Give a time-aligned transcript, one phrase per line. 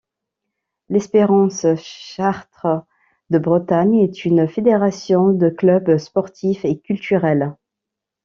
[0.89, 7.55] L'Espérance Chartres-de-Bretagne est une fédération de clubs sportifs et culturels.